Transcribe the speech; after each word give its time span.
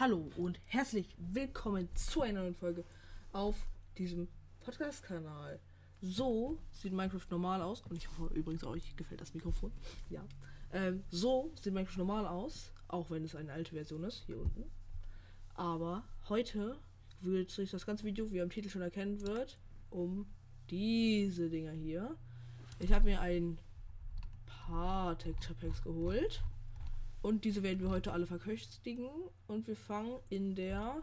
Hallo 0.00 0.28
und 0.36 0.58
herzlich 0.66 1.14
willkommen 1.18 1.88
zu 1.94 2.22
einer 2.22 2.40
neuen 2.40 2.56
Folge 2.56 2.84
auf 3.32 3.54
diesem 3.96 4.26
Podcast-Kanal. 4.58 5.60
So 6.00 6.58
sieht 6.72 6.92
Minecraft 6.92 7.30
normal 7.30 7.62
aus 7.62 7.80
und 7.82 7.94
ich 7.94 8.08
hoffe 8.08 8.34
übrigens 8.34 8.64
euch 8.64 8.96
gefällt 8.96 9.20
das 9.20 9.34
Mikrofon. 9.34 9.70
Ja. 10.10 10.24
Ähm, 10.72 11.04
so 11.10 11.52
sieht 11.62 11.72
Minecraft 11.72 11.98
normal 11.98 12.26
aus, 12.26 12.72
auch 12.88 13.08
wenn 13.12 13.22
es 13.22 13.36
eine 13.36 13.52
alte 13.52 13.76
Version 13.76 14.02
ist, 14.02 14.24
hier 14.26 14.36
unten. 14.36 14.64
Aber 15.54 16.02
heute 16.28 16.76
wird 17.20 17.52
sich 17.52 17.70
das 17.70 17.86
ganze 17.86 18.02
Video, 18.02 18.28
wie 18.32 18.38
ihr 18.38 18.42
am 18.42 18.50
Titel 18.50 18.70
schon 18.70 18.82
erkennen 18.82 19.20
wird, 19.20 19.60
um 19.90 20.26
diese 20.70 21.48
Dinger 21.48 21.70
hier. 21.70 22.16
Ich 22.80 22.92
habe 22.92 23.04
mir 23.04 23.20
ein 23.20 23.60
paar 24.44 25.16
Texture 25.16 25.54
Packs 25.54 25.80
geholt. 25.84 26.42
Und 27.24 27.44
diese 27.46 27.62
werden 27.62 27.80
wir 27.80 27.88
heute 27.88 28.12
alle 28.12 28.26
verköstigen. 28.26 29.08
Und 29.46 29.66
wir 29.66 29.76
fangen 29.76 30.20
in 30.28 30.54
der 30.54 31.02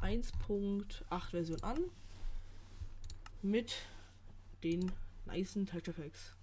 1.8 0.00 1.30
Version 1.30 1.62
an. 1.62 1.78
Mit 3.40 3.74
den 4.62 4.92
nicen 5.24 5.64
Texture 5.64 5.96
Packs. 5.96 6.34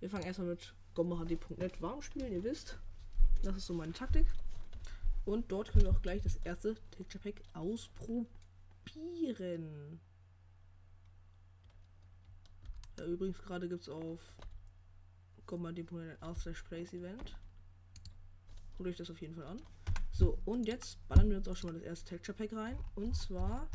Wir 0.00 0.08
fangen 0.08 0.24
erstmal 0.24 0.48
mit 0.48 0.72
gommehd.net 0.94 1.82
warm 1.82 2.00
spielen, 2.00 2.32
ihr 2.32 2.42
wisst. 2.42 2.78
Das 3.42 3.54
ist 3.58 3.66
so 3.66 3.74
meine 3.74 3.92
Taktik. 3.92 4.26
Und 5.26 5.52
dort 5.52 5.70
können 5.72 5.84
wir 5.84 5.90
auch 5.90 6.00
gleich 6.00 6.22
das 6.22 6.36
erste 6.36 6.76
Texture 6.92 7.22
Pack 7.22 7.42
ausprobieren. 7.52 8.30
Ja, 12.98 13.04
übrigens 13.04 13.36
gerade 13.42 13.68
gibt 13.68 13.82
es 13.82 13.90
auf 13.90 14.32
gommehd.net 15.44 16.22
ein 16.22 16.36
Slash 16.36 16.62
Place 16.62 16.94
Event. 16.94 17.36
Guckt 18.78 18.90
euch 18.90 18.96
das 18.96 19.10
auf 19.10 19.20
jeden 19.20 19.34
Fall 19.34 19.46
an. 19.46 19.60
So, 20.12 20.38
und 20.44 20.68
jetzt 20.68 21.06
ballern 21.08 21.30
wir 21.30 21.38
uns 21.38 21.48
auch 21.48 21.56
schon 21.56 21.72
mal 21.72 21.78
das 21.80 21.82
erste 21.82 22.10
Texture 22.10 22.38
Pack 22.38 22.52
rein. 22.52 22.78
Und 22.94 23.16
zwar, 23.16 23.68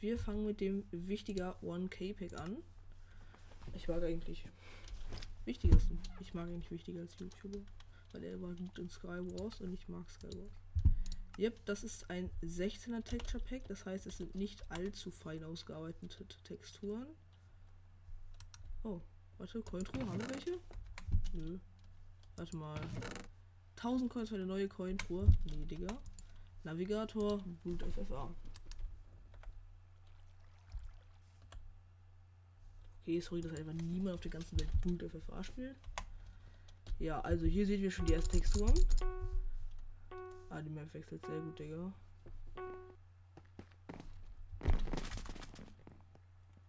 wir 0.00 0.18
fangen 0.18 0.44
mit 0.44 0.60
dem 0.60 0.84
wichtiger 0.90 1.56
1K 1.62 2.14
Pack 2.14 2.38
an. 2.38 2.58
Ich 3.72 3.88
mag 3.88 4.02
eigentlich 4.02 4.44
wichtiger. 5.46 5.78
Ich 6.20 6.34
mag 6.34 6.46
eigentlich 6.46 6.70
wichtiger 6.70 7.00
als 7.00 7.18
YouTuber. 7.18 7.60
Weil 8.12 8.24
er 8.24 8.40
war 8.42 8.54
gut 8.54 8.78
in 8.78 8.90
Skywars 8.90 9.62
und 9.62 9.72
ich 9.72 9.88
mag 9.88 10.06
Skywars. 10.10 10.52
Yep, 11.38 11.64
das 11.64 11.82
ist 11.82 12.10
ein 12.10 12.30
16er 12.42 13.02
Texture 13.02 13.42
Pack. 13.42 13.66
Das 13.68 13.86
heißt, 13.86 14.06
es 14.06 14.18
sind 14.18 14.34
nicht 14.34 14.70
allzu 14.70 15.10
fein 15.10 15.42
ausgearbeitete 15.42 16.26
Texturen. 16.44 17.06
Oh, 18.82 19.00
warte, 19.38 19.62
Cointruhe, 19.62 20.06
haben 20.06 20.20
wir 20.20 20.28
welche? 20.28 20.58
Nö. 21.32 21.58
Warte 22.36 22.56
mal. 22.58 22.80
1000 23.78 24.10
Coins 24.10 24.28
für 24.28 24.34
eine 24.34 24.46
neue 24.46 24.68
Coin-Truhe. 24.68 25.26
Nee, 25.44 25.64
Digga. 25.64 25.96
Navigator, 26.64 27.38
Blut 27.62 27.82
FFA. 27.84 28.34
Okay, 33.02 33.20
sorry, 33.20 33.40
dass 33.40 33.54
einfach 33.54 33.72
niemand 33.72 34.16
auf 34.16 34.20
der 34.20 34.32
ganzen 34.32 34.58
Welt 34.58 34.70
Blut 34.80 35.02
FFA 35.02 35.42
spielt. 35.44 35.76
Ja, 36.98 37.20
also 37.20 37.46
hier 37.46 37.64
sehen 37.64 37.80
wir 37.80 37.90
schon 37.90 38.06
die 38.06 38.14
ersten 38.14 38.32
Texturen. 38.32 38.74
Ah, 40.50 40.60
die 40.60 40.70
Map 40.70 40.92
wechselt 40.92 41.24
sehr 41.24 41.40
gut, 41.40 41.58
Digga. 41.58 41.92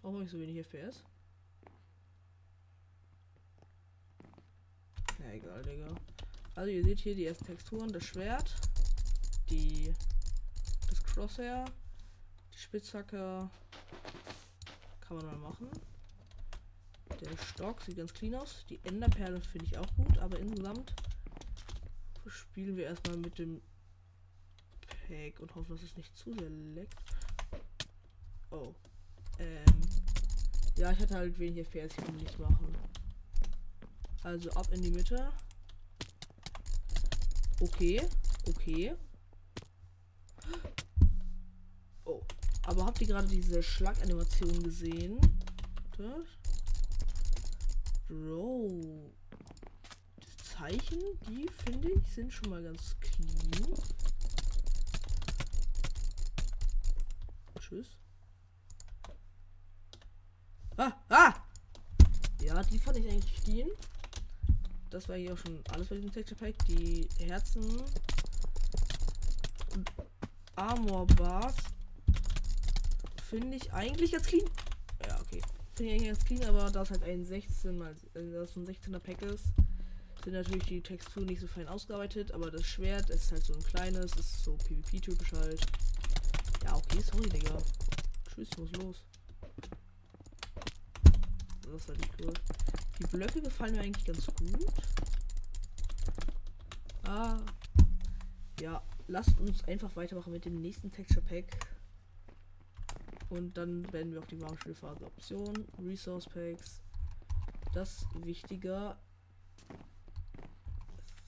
Warum 0.01 0.15
habe 0.15 0.25
ich 0.25 0.31
so 0.31 0.39
wenig 0.39 0.63
FPS? 0.65 1.03
Ja, 5.19 5.31
egal, 5.31 5.63
Digga. 5.63 5.95
Also 6.59 6.71
ihr 6.71 6.83
seht 6.83 6.99
hier 6.99 7.15
die 7.15 7.25
ersten 7.25 7.45
Texturen, 7.45 7.89
das 7.93 8.03
Schwert, 8.03 8.53
die 9.49 9.93
das 10.89 11.01
Crosshair, 11.01 11.63
die 12.53 12.57
Spitzhacke 12.57 13.49
kann 14.99 15.17
man 15.17 15.25
mal 15.25 15.37
machen. 15.37 15.69
Der 17.21 17.37
Stock 17.37 17.81
sieht 17.81 17.95
ganz 17.95 18.13
clean 18.13 18.35
aus. 18.35 18.65
Die 18.69 18.77
Enderperle 18.83 19.39
finde 19.39 19.67
ich 19.67 19.77
auch 19.77 19.87
gut, 19.95 20.17
aber 20.17 20.37
insgesamt 20.37 20.93
spielen 22.27 22.75
wir 22.75 22.87
erstmal 22.87 23.15
mit 23.15 23.39
dem 23.39 23.61
Pack 25.07 25.39
und 25.39 25.55
hoffen, 25.55 25.77
dass 25.77 25.85
es 25.85 25.95
nicht 25.95 26.13
zu 26.17 26.33
sehr 26.33 26.49
leckt. 26.49 26.99
Oh. 28.51 28.75
Ähm. 29.39 29.63
Ja, 30.75 30.91
ich 30.91 30.99
hatte 30.99 31.15
halt 31.15 31.39
wenig 31.39 31.65
FPS, 31.69 31.93
ich 31.97 32.03
kann 32.03 32.17
nicht 32.17 32.37
machen. 32.37 32.75
Also 34.23 34.51
ab 34.51 34.67
in 34.73 34.81
die 34.81 34.91
Mitte. 34.91 35.31
Okay, 37.61 38.01
okay. 38.47 38.95
Oh, 42.05 42.21
aber 42.63 42.85
habt 42.85 43.01
ihr 43.01 43.07
gerade 43.07 43.27
diese 43.27 43.61
Schlaganimation 43.61 44.63
gesehen? 44.63 45.19
Bro. 48.07 49.11
Die 50.23 50.43
Zeichen, 50.43 50.99
die 51.27 51.49
finde 51.65 51.91
ich, 51.91 52.13
sind 52.13 52.31
schon 52.31 52.49
mal 52.49 52.63
ganz 52.63 52.95
clean. 53.01 53.73
Tschüss. 57.59 57.99
Ah, 60.77 60.93
ah! 61.09 61.33
Ja, 62.41 62.63
die 62.63 62.79
fand 62.79 62.97
ich 62.97 63.09
eigentlich 63.09 63.43
clean 63.43 63.69
das 64.89 65.07
war 65.07 65.15
hier 65.15 65.33
auch 65.33 65.37
schon 65.37 65.59
alles 65.69 65.87
bei 65.87 65.95
diesem 65.95 66.11
Texture 66.11 66.39
Pack. 66.39 66.65
Die 66.65 67.07
Herzen 67.19 67.83
Armor 70.55 71.07
Bars 71.07 71.55
finde 73.29 73.57
ich 73.57 73.71
eigentlich 73.71 74.11
ganz 74.11 74.25
clean. 74.25 74.49
Ja, 75.07 75.19
okay. 75.21 75.41
Finde 75.75 75.93
ich 75.93 75.99
eigentlich 75.99 76.07
ganz 76.09 76.25
clean, 76.25 76.45
aber 76.45 76.69
da 76.71 76.81
es 76.81 76.91
halt 76.91 77.03
ein 77.03 77.23
16 77.23 77.77
mal 77.77 77.95
äh, 78.15 78.31
das 78.31 78.55
ein 78.55 78.65
16er 78.65 78.99
Pack 78.99 79.21
ist, 79.21 79.45
sind 80.23 80.33
natürlich 80.33 80.65
die 80.65 80.81
Texturen 80.81 81.27
nicht 81.27 81.39
so 81.39 81.47
fein 81.47 81.67
ausgearbeitet, 81.67 82.31
aber 82.31 82.51
das 82.51 82.65
Schwert 82.65 83.09
ist 83.09 83.31
halt 83.31 83.45
so 83.45 83.53
ein 83.53 83.63
kleines, 83.63 84.13
ist 84.13 84.43
so 84.43 84.57
PvP-typisch 84.57 85.31
halt. 85.33 85.61
Ja, 86.65 86.75
okay, 86.75 87.01
sorry, 87.01 87.29
Digga. 87.29 87.57
Tschüss, 88.27 88.49
ich 88.51 88.57
muss 88.57 88.71
los. 88.73 89.03
Das 91.71 91.87
war 91.87 91.95
nicht 91.95 92.11
cool. 92.21 92.33
Die 92.99 93.07
Blöcke 93.07 93.41
gefallen 93.41 93.75
mir 93.75 93.81
eigentlich 93.81 94.05
ganz 94.05 94.25
gut. 94.25 94.65
Ah. 97.03 97.39
Ja, 98.59 98.83
lasst 99.07 99.39
uns 99.39 99.63
einfach 99.63 99.95
weitermachen 99.95 100.33
mit 100.33 100.43
dem 100.43 100.55
nächsten 100.55 100.91
Texture 100.91 101.25
Pack. 101.25 101.45
Und 103.29 103.55
dann 103.57 103.91
werden 103.93 104.11
wir 104.11 104.19
auch 104.19 104.25
die 104.25 104.41
Warmspielphase 104.41 105.05
Option, 105.05 105.65
Resource 105.81 106.25
Packs. 106.25 106.81
Das 107.73 108.05
wichtiger 108.15 108.97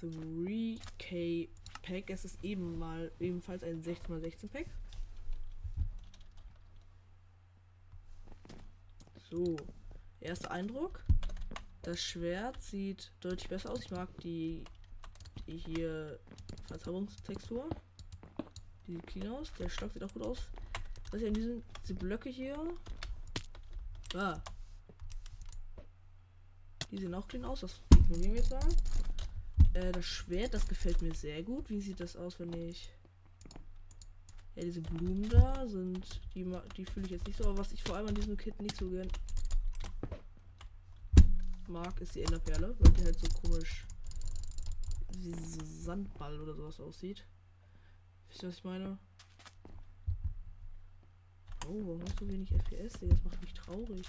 3K 0.02 1.48
Pack. 1.84 2.10
Es 2.10 2.26
ist 2.26 2.44
eben 2.44 2.78
mal 2.78 3.12
ebenfalls 3.20 3.64
ein 3.64 3.82
16x16 3.82 4.50
Pack. 4.50 4.66
So, 9.30 9.56
erster 10.20 10.52
Eindruck. 10.52 11.06
Das 11.84 12.00
Schwert 12.00 12.62
sieht 12.62 13.12
deutlich 13.22 13.50
besser 13.50 13.72
aus. 13.72 13.80
Ich 13.84 13.92
mag 13.92 14.08
die, 14.20 14.64
die 15.48 15.58
hier 15.58 16.20
Verzauberungstextur. 16.68 17.68
Die 18.86 18.94
sieht 18.94 19.08
clean 19.08 19.28
aus. 19.30 19.52
Der 19.58 19.70
Stock 19.70 19.92
sieht 19.92 20.04
auch 20.04 20.14
gut 20.14 20.24
aus. 20.24 20.38
Was 21.10 21.22
diese, 21.22 21.62
diese 21.82 21.94
Blöcke 21.96 22.30
hier. 22.30 22.56
Ah. 24.14 24.40
Die 26.92 27.00
sehen 27.00 27.16
auch 27.16 27.28
clean 27.28 27.46
aus. 27.46 27.62
Das 27.62 27.82
ignorieren 27.96 28.34
wir 28.34 28.42
jetzt 28.42 28.52
mal. 28.52 28.68
Äh, 29.74 29.92
das 29.92 30.06
Schwert, 30.06 30.54
das 30.54 30.68
gefällt 30.68 31.02
mir 31.02 31.16
sehr 31.16 31.42
gut. 31.42 31.70
Wie 31.70 31.82
sieht 31.82 32.00
das 32.00 32.16
aus, 32.16 32.40
wenn 32.40 32.54
ich. 32.54 32.90
Ja, 34.56 34.64
diese 34.64 34.82
Blumen 34.82 35.28
da 35.30 35.68
sind. 35.68 36.06
Die, 36.36 36.46
die 36.78 36.86
fühle 36.86 37.06
ich 37.08 37.12
jetzt 37.14 37.26
nicht 37.26 37.38
so. 37.38 37.46
Aber 37.46 37.58
was 37.58 37.72
ich 37.72 37.82
vor 37.82 37.96
allem 37.96 38.10
an 38.10 38.16
diesem 38.16 38.38
Kit 38.38 38.62
nicht 38.62 38.78
so 38.78 38.88
gern 38.88 39.10
mag, 41.72 42.00
ist 42.02 42.16
die 42.16 42.24
Enderperle, 42.24 42.76
weil 42.80 42.92
die 42.94 43.04
halt 43.04 43.20
so 43.20 43.28
komisch 43.42 43.86
wie 45.18 45.34
so 45.34 45.60
Sandball 45.64 46.40
oder 46.40 46.56
sowas 46.56 46.80
aussieht. 46.80 47.26
Wisst 48.30 48.44
ihr, 48.44 48.50
was 48.50 48.58
ich 48.58 48.64
meine? 48.64 48.98
Oh, 51.68 51.82
warum 51.86 52.04
du 52.18 52.28
wenig 52.28 52.52
FPS? 52.52 52.94
Das 53.02 53.24
macht 53.24 53.42
mich 53.42 53.54
traurig. 53.54 54.08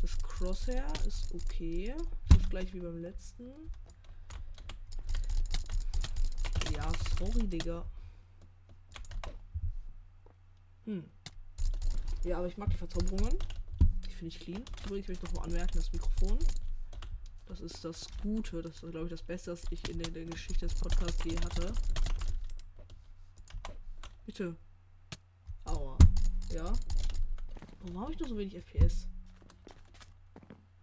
Das 0.00 0.18
Crosshair 0.22 0.86
ist 1.06 1.32
okay. 1.34 1.94
Das 2.28 2.38
ist 2.38 2.50
gleich 2.50 2.72
wie 2.74 2.80
beim 2.80 2.98
letzten. 2.98 3.52
Ja, 6.72 6.90
sorry, 7.18 7.46
Digga. 7.46 7.84
Hm. 10.86 11.04
Ja, 12.24 12.38
aber 12.38 12.48
ich 12.48 12.56
mag 12.56 12.70
die 12.70 12.76
Verzauberungen. 12.76 13.38
Die 14.06 14.14
finde 14.14 14.34
ich 14.34 14.40
clean. 14.40 14.64
Übrigens 14.86 15.08
möchte 15.08 15.26
ich 15.26 15.32
noch 15.32 15.40
mal 15.40 15.44
anmerken, 15.46 15.76
das 15.76 15.92
Mikrofon 15.92 16.38
das 17.52 17.60
ist 17.60 17.84
das 17.84 18.06
Gute. 18.22 18.62
Das 18.62 18.76
ist, 18.76 18.80
glaube 18.80 19.04
ich, 19.04 19.10
das 19.10 19.22
Beste, 19.22 19.52
was 19.52 19.62
ich 19.70 19.86
in 19.90 19.98
der, 19.98 20.10
der 20.10 20.24
Geschichte 20.24 20.66
des 20.66 20.74
Podcasts 20.74 21.22
je 21.22 21.36
hatte. 21.36 21.72
Bitte. 24.24 24.56
Aua. 25.64 25.98
Ja. 26.50 26.72
Warum 27.80 28.00
habe 28.00 28.12
ich 28.12 28.20
nur 28.20 28.28
so 28.30 28.38
wenig 28.38 28.54
FPS? 28.54 29.06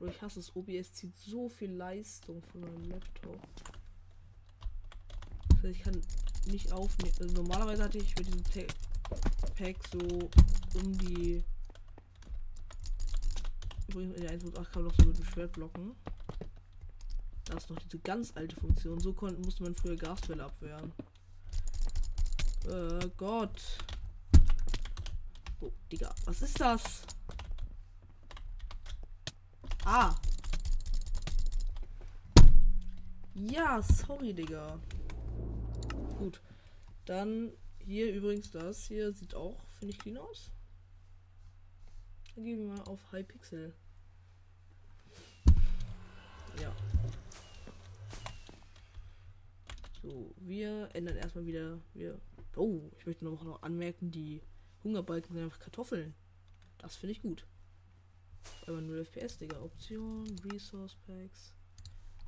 Ich 0.08 0.22
hasse 0.22 0.42
es. 0.42 0.56
OBS 0.56 0.94
zieht 0.94 1.18
so 1.18 1.50
viel 1.50 1.72
Leistung 1.72 2.44
von 2.44 2.62
meinem 2.62 2.84
Laptop. 2.84 3.40
Das 5.50 5.64
heißt, 5.64 5.76
ich 5.76 5.82
kann 5.82 6.02
nicht 6.46 6.72
aufnehmen. 6.72 7.16
Also 7.20 7.34
normalerweise 7.34 7.84
hatte 7.84 7.98
ich 7.98 8.16
mit 8.16 8.28
diesem 8.28 8.44
Ta 8.44 8.62
Pack 9.56 9.78
so 9.92 10.30
um 10.76 10.98
die. 11.00 11.44
Übrigens 13.88 14.16
in 14.18 14.22
der 14.22 14.40
1.8 14.40 14.54
kann 14.54 14.84
man 14.84 14.84
noch 14.84 14.96
so 15.00 15.06
mit 15.06 15.18
dem 15.18 15.26
Schwert 15.26 15.52
blocken. 15.54 15.96
Da 17.50 17.58
ist 17.58 17.70
noch 17.72 17.80
diese 17.80 17.98
ganz 18.00 18.38
alte 18.38 18.56
Funktion. 18.56 19.00
So 19.00 19.12
konnte, 19.12 19.42
musste 19.42 19.64
man 19.64 19.74
früher 19.74 19.96
Gasfälle 19.96 20.44
abwehren. 20.44 20.94
Äh, 22.68 23.10
Gott. 23.18 23.60
Oh, 25.60 25.72
Digga, 25.92 26.14
was 26.26 26.44
ist 26.44 26.62
das? 26.62 27.02
Ah. 29.84 30.14
Ja, 33.34 33.82
sorry, 33.82 34.32
Digga. 34.32 34.78
Gut. 36.20 36.40
Dann 37.06 37.52
hier 37.80 38.14
übrigens 38.14 38.52
das 38.52 38.86
hier 38.86 39.12
sieht 39.12 39.34
auch, 39.34 39.60
finde 39.80 39.96
ich, 39.96 40.00
clean 40.00 40.18
aus. 40.18 40.52
Dann 42.36 42.46
gehen 42.46 42.60
wir 42.60 42.76
mal 42.76 42.84
auf 42.84 43.00
High 43.12 43.28
Pixel. 43.28 43.74
Ja. 46.62 46.72
So, 50.10 50.34
wir 50.38 50.90
ändern 50.94 51.18
erstmal 51.18 51.46
wieder. 51.46 51.80
Wir. 51.94 52.20
Oh, 52.56 52.82
ich 52.98 53.06
möchte 53.06 53.26
noch, 53.26 53.44
noch 53.44 53.62
anmerken, 53.62 54.10
die 54.10 54.42
Hungerbalken 54.84 55.36
sind 55.36 55.44
einfach 55.44 55.60
Kartoffeln. 55.60 56.16
Das 56.80 56.96
finde 56.96 57.12
ich 57.12 57.22
gut. 57.22 57.46
Aber 58.66 58.82
0 58.82 59.06
FPS, 59.06 59.38
Digga. 59.38 59.62
Option, 59.62 60.26
Resource 60.52 60.96
Packs. 61.06 61.54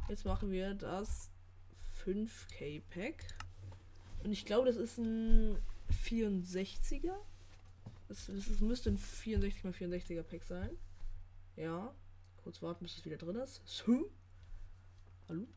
Jetzt 0.10 0.25
machen 0.25 0.51
wir 0.51 0.75
das 0.75 1.31
5K 2.06 2.83
Pack. 2.92 3.25
Und 4.24 4.31
ich 4.31 4.45
glaube, 4.45 4.68
das 4.68 4.75
ist 4.75 5.00
ein 5.00 5.57
64er. 6.06 7.16
Das, 8.07 8.27
das 8.27 8.48
ist, 8.48 8.62
müsste 8.62 8.92
ein 8.92 9.00
64 9.00 9.66
x 9.66 9.77
64er 9.81 10.24
Pack 10.24 10.44
sein. 10.44 10.77
Ja. 11.56 11.95
Kurz 12.44 12.62
warten, 12.62 12.84
bis 12.84 12.98
es 12.98 13.06
wieder 13.06 13.18
drin 13.18 13.38
ist. 13.38 13.62
So. 13.66 14.12
Hallo? 15.27 15.48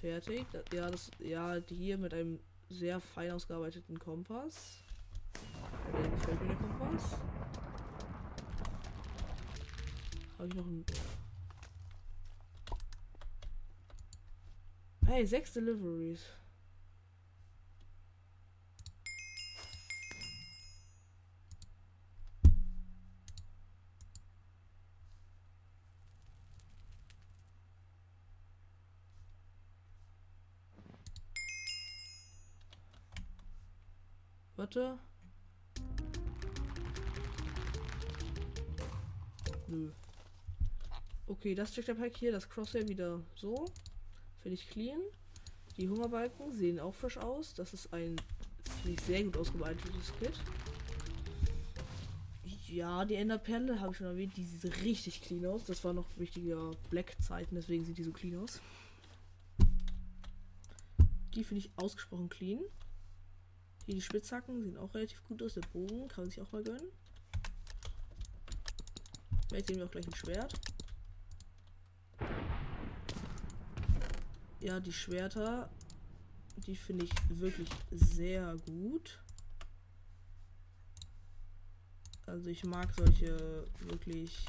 Fertig. 0.00 0.46
Ja, 0.72 0.90
das, 0.90 1.10
ja, 1.18 1.56
hier 1.68 1.98
mit 1.98 2.14
einem 2.14 2.38
sehr 2.68 3.00
fein 3.00 3.32
ausgearbeiteten 3.32 3.98
Kompass. 3.98 4.78
Der 5.92 6.10
gefällt 6.10 6.40
mir 6.40 6.48
der 6.48 6.56
Kompass. 6.56 7.16
Habe 10.38 10.48
ich 10.48 10.54
noch 10.54 10.66
ein. 10.66 10.84
Hey, 15.06 15.26
sechs 15.26 15.52
Deliveries. 15.52 16.26
Warte. 34.58 34.98
Nö. 39.68 39.92
Okay, 41.28 41.54
das 41.54 41.70
Texture 41.70 41.96
Pack 41.96 42.16
hier, 42.16 42.32
das 42.32 42.48
Crosshair 42.48 42.88
wieder 42.88 43.20
so. 43.36 43.66
Finde 44.40 44.54
ich 44.54 44.68
clean. 44.68 44.98
Die 45.76 45.88
Hungerbalken 45.88 46.50
sehen 46.50 46.80
auch 46.80 46.92
frisch 46.92 47.18
aus. 47.18 47.54
Das 47.54 47.72
ist 47.72 47.92
ein 47.92 48.16
ich, 48.84 49.00
sehr 49.02 49.22
gut 49.22 49.36
ausgearbeitetes 49.36 50.12
Kit. 50.18 50.34
Ja, 52.66 53.04
die 53.04 53.14
Enderperle 53.14 53.80
habe 53.80 53.92
ich 53.92 53.98
schon 53.98 54.08
erwähnt, 54.08 54.36
die 54.36 54.42
sieht 54.42 54.82
richtig 54.82 55.22
clean 55.22 55.46
aus. 55.46 55.66
Das 55.66 55.84
war 55.84 55.92
noch 55.92 56.08
wichtiger 56.16 56.72
Black-Zeiten, 56.90 57.54
deswegen 57.54 57.84
sieht 57.84 57.98
die 57.98 58.02
so 58.02 58.12
clean 58.12 58.42
aus. 58.42 58.60
Die 61.36 61.44
finde 61.44 61.64
ich 61.64 61.70
ausgesprochen 61.76 62.28
clean. 62.28 62.60
Hier 63.88 63.94
die 63.94 64.02
Spitzhacken 64.02 64.62
sehen 64.62 64.76
auch 64.76 64.94
relativ 64.94 65.24
gut 65.24 65.42
aus. 65.42 65.54
Der 65.54 65.62
Bogen 65.62 66.08
kann 66.08 66.24
man 66.24 66.30
sich 66.30 66.42
auch 66.42 66.52
mal 66.52 66.62
gönnen. 66.62 66.90
Jetzt 69.50 69.68
sehen 69.68 69.78
wir 69.78 69.86
auch 69.86 69.90
gleich 69.90 70.06
ein 70.06 70.14
Schwert. 70.14 70.52
Ja, 74.60 74.78
die 74.78 74.92
Schwerter, 74.92 75.70
die 76.66 76.76
finde 76.76 77.06
ich 77.06 77.12
wirklich 77.30 77.70
sehr 77.90 78.58
gut. 78.66 79.22
Also 82.26 82.50
ich 82.50 82.64
mag 82.64 82.92
solche 82.92 83.66
wirklich 83.78 84.44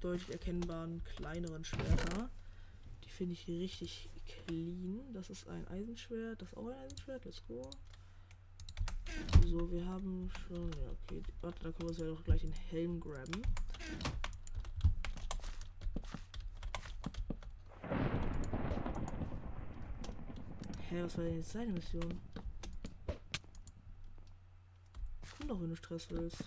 deutlich 0.00 0.30
erkennbaren 0.30 1.04
kleineren 1.04 1.62
Schwerter. 1.62 2.30
Die 3.04 3.10
finde 3.10 3.34
ich 3.34 3.46
richtig 3.48 4.08
clean. 4.26 5.02
Das 5.12 5.28
ist 5.28 5.46
ein 5.46 5.68
Eisenschwert. 5.68 6.40
Das 6.40 6.48
ist 6.48 6.56
auch 6.56 6.68
ein 6.68 6.78
Eisenschwert. 6.78 7.26
Let's 7.26 7.46
go. 7.46 7.70
So, 9.50 9.68
wir 9.68 9.84
haben 9.84 10.30
schon. 10.46 10.70
Ja, 10.74 10.90
okay. 10.92 11.20
Warte, 11.40 11.58
da 11.64 11.72
können 11.72 11.80
wir 11.80 11.88
uns 11.88 11.98
ja 11.98 12.06
doch 12.06 12.22
gleich 12.22 12.40
den 12.40 12.52
Helm 12.52 13.00
graben. 13.00 13.42
Hä, 20.88 21.02
was 21.02 21.18
war 21.18 21.24
denn 21.24 21.38
jetzt 21.38 21.50
seine 21.50 21.72
Mission? 21.72 22.20
Komm 25.36 25.48
doch, 25.48 25.60
wenn 25.60 25.70
du 25.70 25.76
Stress 25.76 26.08
willst. 26.10 26.44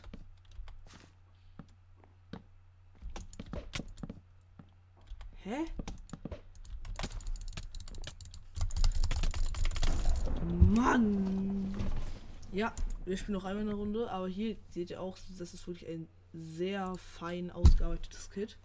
Hä? 5.43 5.65
Mann! 10.73 11.75
Ja, 12.53 12.71
wir 13.05 13.17
spielen 13.17 13.33
noch 13.33 13.45
einmal 13.45 13.63
eine 13.63 13.73
Runde, 13.73 14.09
aber 14.09 14.27
hier 14.27 14.55
seht 14.69 14.89
ihr 14.89 15.01
auch, 15.01 15.17
das 15.37 15.53
ist 15.53 15.67
wirklich 15.67 15.89
ein 15.89 16.07
sehr 16.33 16.95
fein 16.97 17.51
ausgearbeitetes 17.51 18.29
Kit. 18.29 18.57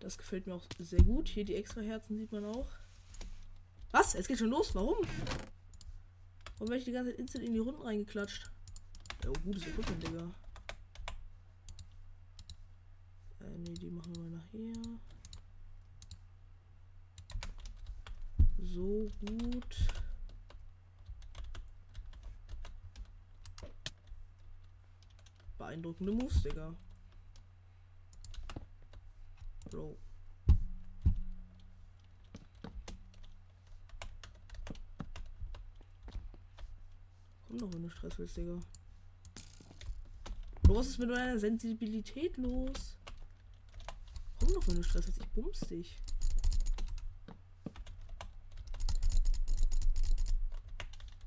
Das 0.00 0.18
gefällt 0.18 0.46
mir 0.46 0.54
auch 0.54 0.66
sehr 0.78 1.02
gut. 1.02 1.28
Hier 1.28 1.44
die 1.44 1.54
extra 1.54 1.80
Herzen 1.80 2.18
sieht 2.18 2.32
man 2.32 2.44
auch. 2.44 2.68
Was? 3.90 4.14
Es 4.14 4.26
geht 4.26 4.38
schon 4.38 4.50
los. 4.50 4.74
Warum? 4.74 4.96
Warum 6.58 6.68
werde 6.68 6.78
ich 6.78 6.84
die 6.84 6.92
ganze 6.92 7.12
Zeit 7.12 7.20
instant 7.20 7.44
in 7.44 7.52
die 7.52 7.58
Runden 7.58 7.82
reingeklatscht? 7.82 8.50
Ja, 9.22 9.30
oh, 9.30 9.32
gutes 9.44 9.66
Equipment, 9.66 10.02
Digga. 10.02 10.34
Äh, 13.40 13.58
ne, 13.58 13.74
die 13.74 13.90
machen 13.90 14.14
wir 14.16 14.30
nachher. 14.30 14.98
So 18.58 19.08
gut. 19.20 20.03
Beeindruckende 25.64 26.12
Moves, 26.12 26.42
Digga. 26.42 26.76
Bro. 29.70 29.96
Komm 37.46 37.58
doch, 37.58 37.72
wenn 37.72 37.82
du 37.82 37.88
Stress 37.88 38.18
willst, 38.18 38.36
Digga. 38.36 38.60
Bro, 40.64 40.76
was 40.76 40.88
ist 40.88 40.98
mit 40.98 41.08
deiner 41.08 41.38
Sensibilität 41.38 42.36
los? 42.36 42.98
Komm 44.38 44.52
doch, 44.52 44.68
wenn 44.68 44.76
du 44.76 44.82
Stress 44.82 45.06
willst. 45.06 45.22
Ich 45.22 45.28
bums 45.30 45.60
dich. 45.60 45.98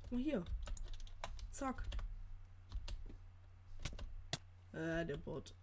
Guck 0.04 0.12
mal 0.12 0.22
hier. 0.22 0.46
Zack. 1.52 1.97
Äh, 4.78 5.06
der 5.06 5.18
Bot. 5.18 5.56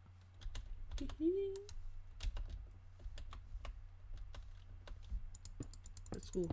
Let's 6.12 6.32
go. 6.32 6.48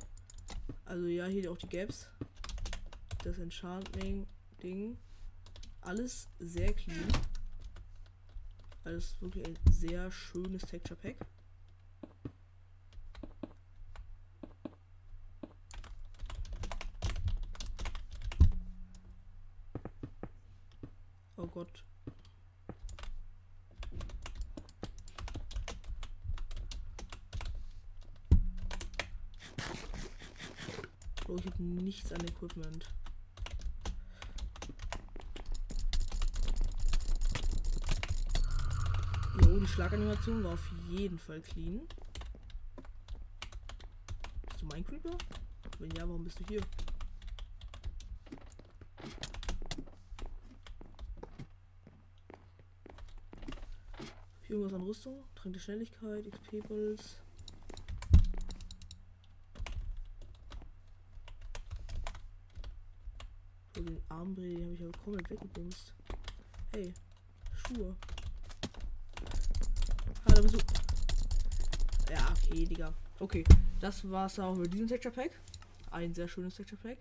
Also 0.86 1.08
ja, 1.08 1.26
hier 1.26 1.52
auch 1.52 1.58
die 1.58 1.68
Gaps 1.68 2.08
das 3.24 3.40
Enchanting-Ding. 3.40 4.98
Alles 5.82 6.30
sehr 6.40 6.74
clean. 6.74 7.08
Alles 8.84 9.20
wirklich 9.22 9.46
ein 9.46 9.58
sehr 9.72 10.12
schönes 10.12 10.62
Texture 10.64 11.00
Pack. 11.00 11.18
Gott. 21.52 21.84
Bro, 31.26 31.36
ich 31.36 31.46
habe 31.46 31.64
nichts 31.92 32.14
an 32.14 32.24
Equipment. 32.26 32.86
Jo, 39.42 39.60
die 39.60 39.68
Schlaganimation 39.68 40.42
war 40.42 40.54
auf 40.54 40.72
jeden 40.88 41.20
Fall 41.20 41.42
clean. 41.42 41.82
Bist 44.48 44.62
du 44.62 44.66
mein 44.68 44.86
Creeper? 44.86 45.18
Wenn 45.80 45.92
ja, 45.92 46.08
warum 46.08 46.24
bist 46.24 46.40
du 46.40 46.46
hier? 46.48 46.62
Irgendwas 54.48 54.74
an 54.74 54.84
Rüstung, 54.84 55.24
Trank 55.36 55.54
der 55.54 55.60
Schnelligkeit, 55.60 56.32
XP 56.32 56.66
Pulse. 56.66 57.18
So, 63.74 63.86
den 64.56 64.64
Armbree 64.64 64.64
habe 64.64 64.74
ich 64.74 64.82
aber 64.82 65.04
komplett 65.04 65.30
weggebumst. 65.30 65.94
Hey, 66.74 66.94
Schuhe. 67.56 67.96
Ah, 70.26 70.34
da 70.34 70.42
bist 70.42 70.56
du. 70.56 72.14
Ja, 72.14 72.32
okay, 72.32 72.66
Digga. 72.66 72.94
Okay, 73.20 73.44
das 73.80 74.10
war's 74.10 74.40
auch 74.40 74.56
mit 74.56 74.74
diesem 74.74 74.88
Texture 74.88 75.14
Pack. 75.14 75.32
Ein 75.92 76.14
sehr 76.14 76.28
schönes 76.28 76.56
Texture 76.56 76.82
Pack. 76.82 76.98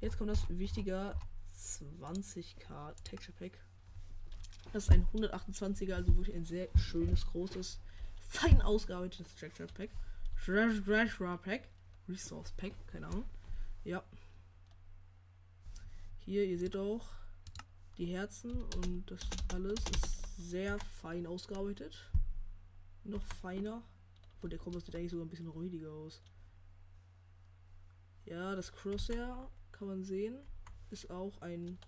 Jetzt 0.00 0.16
kommt 0.16 0.30
das 0.30 0.46
wichtige 0.48 1.14
20k 1.56 2.94
Texture 3.04 3.36
Pack. 3.38 3.58
Das 4.72 4.84
ist 4.84 4.90
ein 4.90 5.06
128er, 5.14 5.94
also 5.94 6.16
wirklich 6.16 6.36
ein 6.36 6.44
sehr 6.44 6.68
schönes, 6.76 7.26
großes, 7.26 7.80
fein 8.28 8.60
ausgearbeitetes 8.62 9.34
Texture 9.34 9.68
Pack. 9.72 9.90
Treasure 10.44 11.38
Pack. 11.38 11.68
Resource 12.08 12.52
Pack, 12.56 12.72
keine 12.86 13.06
Ahnung. 13.08 13.24
Ja. 13.84 14.02
Hier, 16.30 16.44
ihr 16.44 16.60
seht 16.60 16.76
auch 16.76 17.08
die 17.98 18.06
Herzen 18.06 18.62
und 18.62 19.10
das 19.10 19.18
alles 19.52 19.80
ist 19.80 20.22
sehr 20.38 20.78
fein 20.78 21.26
ausgearbeitet. 21.26 22.08
Noch 23.02 23.24
feiner. 23.42 23.82
Und 24.40 24.52
der 24.52 24.60
Kompass 24.60 24.84
sieht 24.84 24.94
eigentlich 24.94 25.10
sogar 25.10 25.26
ein 25.26 25.28
bisschen 25.28 25.48
räudiger 25.48 25.90
aus. 25.90 26.22
Ja, 28.26 28.54
das 28.54 28.70
Crosshair 28.70 29.50
kann 29.72 29.88
man 29.88 30.04
sehen. 30.04 30.38
Ist 30.90 31.10
auch 31.10 31.36
ein 31.40 31.78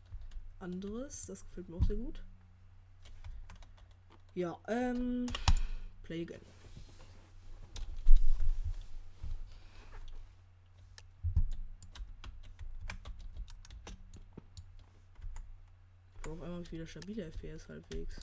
anderes. 0.59 1.27
Das 1.27 1.47
gefällt 1.47 1.69
mir 1.69 1.77
auch 1.77 1.87
sehr 1.87 1.95
gut. 1.95 2.25
Ja, 4.35 4.59
ähm. 4.67 5.27
Play 6.03 6.23
again. 6.23 6.52
Auf 16.33 16.41
einmal 16.41 16.73
wieder 16.73 16.87
stabile 16.87 17.31
FPS 17.31 17.69
halbwegs. 17.69 18.17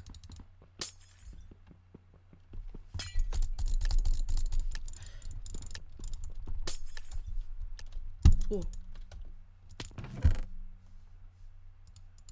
Oh. 8.49 8.63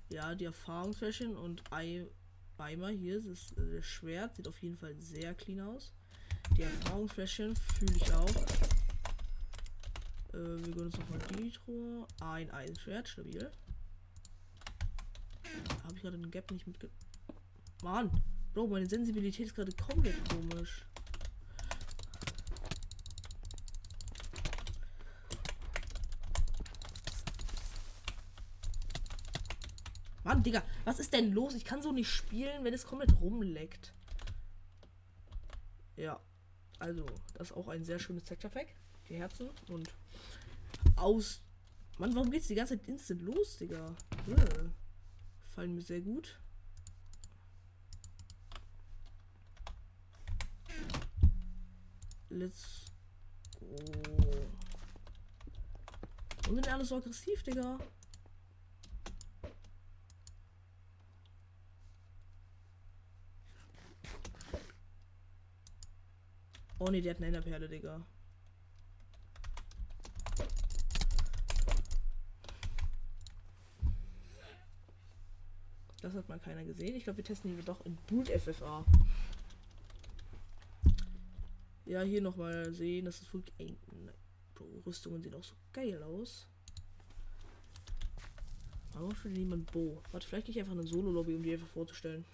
Ja, 0.10 0.34
die 0.34 0.46
Erfahrungsflächen 0.46 1.38
und 1.38 1.62
Ei 1.72 2.08
Eimer 2.58 2.90
hier, 2.90 3.22
das, 3.22 3.52
äh, 3.52 3.76
das 3.76 3.86
Schwert 3.86 4.36
sieht 4.36 4.48
auf 4.48 4.58
jeden 4.64 4.78
Fall 4.78 4.96
sehr 5.00 5.36
clean 5.36 5.62
aus. 5.62 5.94
Die 6.58 6.64
Erfahrungsflächen 6.64 7.56
fühle 7.56 7.96
ich 7.98 8.12
auch. 8.16 8.36
Äh, 10.34 10.38
wir 10.38 10.72
gönnen 10.72 10.88
uns 10.88 10.98
nochmal 10.98 11.20
die 11.38 11.52
Truhe. 11.52 12.08
Ein 12.20 12.50
Eisenschwert, 12.50 13.08
stabil. 13.08 13.52
Habe 15.98 16.06
ich 16.06 16.12
gerade 16.12 16.24
den 16.24 16.32
Gap 16.32 16.52
nicht 16.52 16.68
mitge... 16.68 16.92
Mann! 17.82 18.12
Bro, 18.54 18.68
meine 18.68 18.86
Sensibilität 18.86 19.48
ist 19.48 19.56
gerade 19.56 19.72
komplett 19.72 20.16
komisch. 20.30 20.86
Mann, 30.24 30.44
Digga, 30.44 30.62
was 30.86 31.00
ist 31.00 31.14
denn 31.14 31.32
los? 31.32 31.56
Ich 31.56 31.66
kann 31.66 31.82
so 31.82 31.92
nicht 31.92 32.10
spielen, 32.12 32.64
wenn 32.64 32.76
es 32.76 32.86
komplett 32.86 33.20
rumleckt. 33.20 33.92
Ja, 35.96 36.20
also, 36.78 37.08
das 37.34 37.50
ist 37.50 37.58
auch 37.58 37.70
ein 37.70 37.84
sehr 37.84 37.98
schönes 37.98 38.24
Texture 38.24 38.54
Pack. 38.54 38.68
Die 39.10 39.16
Herzen 39.16 39.50
und 39.70 39.90
aus. 40.96 41.42
Mann, 41.98 42.14
warum 42.14 42.30
geht's 42.30 42.48
die 42.48 42.56
ganze 42.56 42.78
Zeit 42.78 42.88
instant 42.88 43.24
los, 43.24 43.58
Digga? 43.58 43.96
Äh, 44.28 44.70
fallen 45.58 45.74
mir 45.74 45.82
sehr 45.82 46.02
gut. 46.02 46.40
Let's 52.30 52.92
go. 53.60 53.76
Und 56.48 56.54
sind 56.54 56.68
alle 56.68 56.86
so 56.86 56.98
aggressiv, 56.98 57.42
Digga? 57.42 57.80
Oh 66.78 66.92
ne, 66.92 67.02
der 67.02 67.16
hat 67.16 67.18
eine 67.18 67.26
Enderperle, 67.26 67.68
Digga. 67.68 68.06
Das 76.02 76.14
hat 76.14 76.30
mal 76.30 76.40
keiner 76.40 76.64
gesehen. 76.64 76.96
Ich 76.96 77.04
glaube, 77.04 77.18
wir 77.18 77.24
testen 77.24 77.54
hier 77.54 77.64
doch 77.64 77.84
in 77.86 77.96
Boot 78.08 78.30
FFA. 78.30 78.86
Ja, 81.86 82.02
hier 82.02 82.22
nochmal 82.22 82.72
sehen. 82.74 83.06
Das 83.06 83.22
ist 83.22 83.34
wirklich. 83.34 83.54
Ey, 83.58 83.78
Rüstungen 84.86 85.22
sehen 85.22 85.34
auch 85.34 85.44
so 85.44 85.56
geil 85.74 86.02
aus. 86.04 86.48
Warum 88.94 89.16
schon 89.16 89.34
niemand 89.34 89.72
Bo? 89.72 90.02
Warte, 90.12 90.28
vielleicht 90.28 90.48
gehe 90.48 90.54
ich 90.54 90.60
einfach 90.60 90.74
eine 90.74 90.84
Solo-Lobby, 90.86 91.36
um 91.36 91.44
die 91.44 91.54
einfach 91.54 91.68
vorzustellen. 91.68 92.26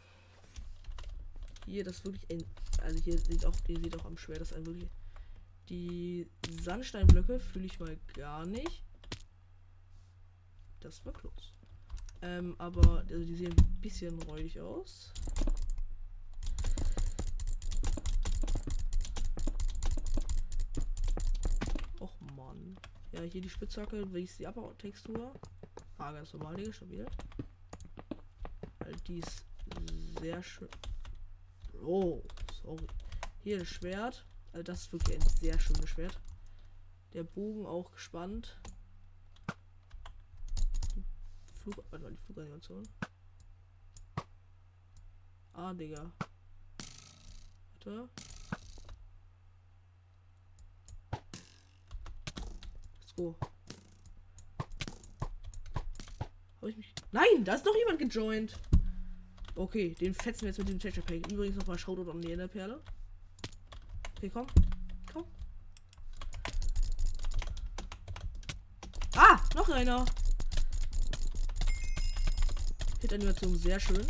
Hier, 1.65 1.84
das 1.84 1.98
ist 1.98 2.05
wirklich 2.05 2.29
ein. 2.32 2.43
Also 2.82 3.01
hier 3.03 3.17
sieht 3.17 3.46
auch, 3.46 3.55
die 3.67 3.75
sieht 3.75 3.98
auch 4.00 4.05
am 4.05 4.17
schwer, 4.17 4.39
das 4.39 4.53
ein 4.53 4.65
wirklich. 4.65 4.89
Die 5.70 6.27
Sandsteinblöcke 6.62 7.39
fühle 7.39 7.65
ich 7.65 7.79
mal 7.79 7.98
gar 8.13 8.46
nicht. 8.46 8.84
Das 10.82 11.05
war 11.05 11.13
close. 11.13 11.53
Ähm, 12.23 12.55
aber 12.57 13.03
also 13.09 13.25
die 13.25 13.35
sehen 13.35 13.51
ein 13.51 13.81
bisschen 13.81 14.17
räudig 14.23 14.57
aus. 14.61 15.11
Och 21.99 22.15
Mann. 22.37 22.77
Ja, 23.11 23.21
hier 23.23 23.41
die 23.41 23.49
Spitzhacke, 23.49 24.11
wie 24.13 24.23
ist 24.23 24.39
die 24.39 24.47
Abbau-Textur? 24.47 25.33
Ah, 25.97 26.13
ganz 26.13 26.31
normal, 26.31 26.55
Digga, 26.55 26.71
stabil. 26.71 27.05
Weil 28.79 28.95
die 29.05 29.19
ist 29.19 29.45
sehr 30.21 30.41
schön. 30.41 30.69
Oh, 31.81 32.23
sorry. 32.61 32.87
Hier 33.41 33.59
das 33.59 33.67
Schwert. 33.67 34.25
Also 34.53 34.63
das 34.63 34.83
ist 34.83 34.93
wirklich 34.93 35.19
ein 35.19 35.27
sehr 35.27 35.59
schönes 35.59 35.89
Schwert. 35.89 36.17
Der 37.11 37.23
Bogen 37.23 37.65
auch 37.65 37.91
gespannt. 37.91 38.57
Flug, 41.63 41.77
warte 41.89 42.03
mal, 42.03 42.12
die 42.12 42.17
Fluganimation. 42.25 42.88
Ah, 45.53 45.74
Digga. 45.74 46.12
Warte. 47.86 48.10
Let's 53.00 53.15
go. 53.15 53.36
Habe 56.60 56.70
ich 56.70 56.77
mich. 56.77 56.93
Nein, 57.13 57.46
da 57.46 57.53
ist 57.55 57.65
noch 57.65 57.75
jemand 57.75 58.00
gejoint. 58.00 58.60
Okay, 59.55 59.93
den 59.93 60.13
fetzen 60.13 60.41
wir 60.41 60.48
jetzt 60.50 60.58
mit 60.58 60.67
dem 60.67 60.79
Texture 60.79 61.05
Pack. 61.05 61.32
Übrigens 61.32 61.55
nochmal 61.55 61.79
Shoutout 61.79 62.12
an 62.12 62.22
die 62.22 62.34
Enderperle. 62.34 62.82
Okay, 64.17 64.29
komm. 64.29 64.48
Komm. 65.13 65.25
Ah, 69.15 69.39
noch 69.55 69.70
einer. 69.70 70.03
Hit-Animation 73.03 73.53
sehr 73.57 73.81
schön. 73.81 74.07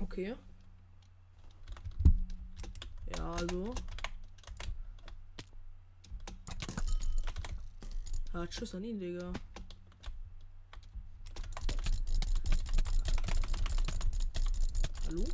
Okay. 0.00 0.34
Ja, 3.16 3.32
also. 3.32 3.74
Ah, 8.34 8.46
tschüss 8.46 8.74
an 8.74 8.84
ihn, 8.84 9.00
Digga. 9.00 9.32
Hallo? 15.06 15.24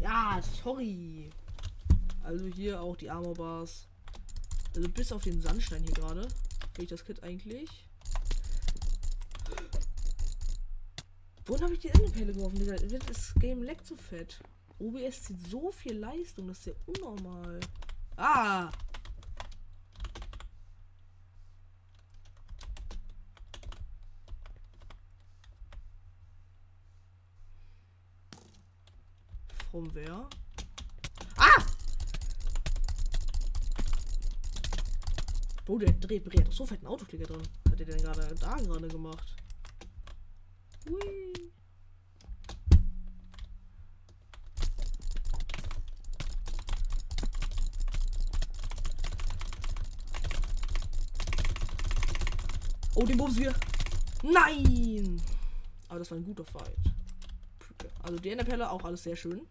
Ja, 0.00 0.42
sorry. 0.64 1.30
Also 2.24 2.46
hier 2.46 2.80
auch 2.80 2.96
die 2.96 3.10
Armor 3.10 3.34
Bars. 3.34 3.86
Also 4.74 4.88
bis 4.88 5.12
auf 5.12 5.22
den 5.22 5.40
Sandstein 5.40 5.84
hier 5.84 5.94
gerade. 5.94 6.22
Finde 6.22 6.82
ich 6.82 6.88
das 6.88 7.04
Kit 7.04 7.22
eigentlich. 7.22 7.70
Wohin 11.46 11.62
habe 11.62 11.74
ich 11.74 11.80
die 11.80 11.88
Enderperle 11.88 12.32
geworfen? 12.32 12.66
Das 13.06 13.34
Game 13.34 13.62
leckt 13.62 13.86
so 13.86 13.96
fett. 13.96 14.40
OBS 14.78 15.24
zieht 15.24 15.46
so 15.46 15.70
viel 15.70 15.98
Leistung, 15.98 16.48
das 16.48 16.58
ist 16.58 16.66
ja 16.66 16.72
unnormal. 16.86 17.60
Ah! 18.16 18.70
From 29.70 29.94
wer? 29.94 30.28
Ah! 31.36 31.64
Bro, 35.66 35.78
der 35.78 35.92
dreht, 35.92 36.24
der 36.32 36.40
hat 36.40 36.48
doch 36.48 36.52
so 36.52 36.64
fetten 36.64 36.86
Autoklicker 36.86 37.26
drin. 37.26 37.42
Was 37.64 37.72
hat 37.72 37.80
der 37.80 37.86
denn 37.86 38.02
gerade 38.02 38.34
da 38.36 38.56
gerade 38.56 38.88
gemacht? 38.88 39.43
Hui. 40.88 41.50
Oh, 52.96 53.04
den 53.04 53.16
bumsen 53.16 53.42
wir. 53.42 53.54
Nein! 54.22 55.20
Aber 55.88 55.98
das 55.98 56.10
war 56.10 56.18
ein 56.18 56.24
guter 56.24 56.44
Fight. 56.44 56.76
Also 58.02 58.18
die 58.18 58.30
Enderperle 58.30 58.70
auch 58.70 58.84
alles 58.84 59.02
sehr 59.02 59.16
schön. 59.16 59.46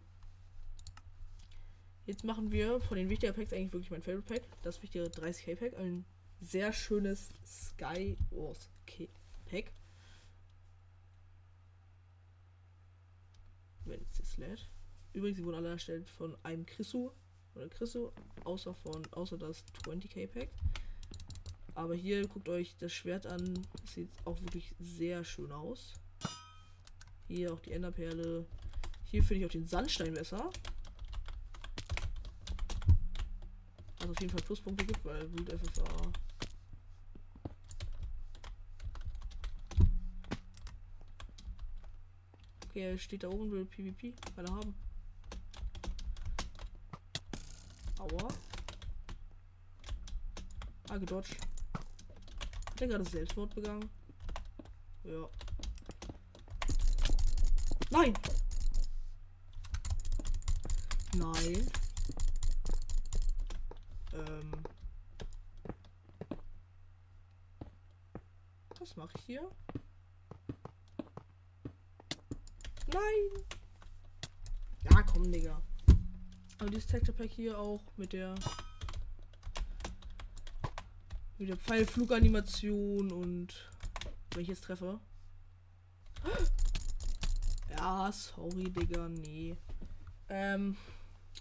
Jetzt 2.06 2.24
machen 2.24 2.52
wir 2.52 2.80
von 2.80 2.96
den 2.96 3.08
wichtigen 3.08 3.34
Packs 3.34 3.52
eigentlich 3.52 3.72
wirklich 3.72 3.90
mein 3.90 4.02
Favorite 4.02 4.32
Pack. 4.32 4.42
Das 4.62 4.82
wichtige 4.82 5.06
30k 5.06 5.56
Pack. 5.56 5.74
Ein 5.78 6.04
sehr 6.40 6.72
schönes 6.72 7.30
Sky 7.44 8.16
Wars 8.30 8.70
Pack. 9.46 9.72
Wenn 13.84 14.00
es 14.10 14.18
jetzt 14.18 14.36
lädt. 14.38 14.68
Übrigens, 15.12 15.38
sie 15.38 15.44
wurden 15.44 15.56
alle 15.56 15.70
erstellt 15.70 16.08
von 16.10 16.36
einem 16.42 16.66
Chrisu 16.66 17.10
oder 17.54 17.68
Chrisu, 17.68 18.10
außer 18.44 18.74
von 18.74 19.06
außer 19.12 19.38
das 19.38 19.64
20k 19.84 20.26
Pack. 20.26 20.50
Aber 21.74 21.94
hier 21.94 22.26
guckt 22.26 22.48
euch 22.48 22.76
das 22.78 22.92
Schwert 22.92 23.26
an. 23.26 23.66
Sieht 23.84 24.10
auch 24.24 24.40
wirklich 24.40 24.74
sehr 24.78 25.24
schön 25.24 25.50
aus. 25.52 25.94
Hier 27.26 27.52
auch 27.52 27.60
die 27.60 27.72
Enderperle. 27.72 28.46
Hier 29.04 29.22
finde 29.22 29.40
ich 29.40 29.46
auch 29.46 29.52
den 29.52 29.66
Sandstein 29.66 30.14
besser. 30.14 30.50
Was 33.98 34.10
auf 34.10 34.20
jeden 34.20 34.30
Fall 34.30 34.42
Pluspunkte 34.42 34.84
gibt, 34.84 35.04
weil 35.04 35.26
Blut 35.28 35.50
FFA. 35.50 35.84
Okay, 42.74 42.98
steht 42.98 43.22
da 43.22 43.28
oben, 43.28 43.52
will 43.52 43.66
PvP. 43.66 44.14
Kann 44.34 44.46
er 44.46 44.52
haben. 44.52 44.74
Aua. 48.00 48.28
Ah, 50.88 50.96
gedodged. 50.96 51.36
Hat 51.72 52.80
er 52.80 52.88
gerade 52.88 53.04
Selbstmord 53.04 53.54
begangen? 53.54 53.88
Ja. 55.04 55.28
Nein! 57.90 58.12
Nein. 61.14 61.70
Ähm. 64.14 64.52
Was 68.80 68.96
mache 68.96 69.12
ich 69.18 69.24
hier? 69.26 69.48
Nein! 72.94 73.44
Ja, 74.84 75.02
komm, 75.02 75.32
Digga. 75.32 75.60
Aber 76.58 76.70
dieses 76.70 76.86
Texture 76.86 77.16
Pack 77.16 77.32
hier 77.32 77.58
auch 77.58 77.82
mit 77.96 78.12
der 78.12 78.36
mit 81.38 81.48
der 81.48 81.56
Pfeilfluganimation 81.56 83.10
und 83.10 83.68
wenn 84.32 84.42
ich 84.42 84.48
jetzt 84.48 84.62
treffe. 84.62 85.00
Ja, 87.70 88.12
sorry, 88.12 88.70
Digga, 88.70 89.08
nee. 89.08 89.56
Ähm, 90.28 90.76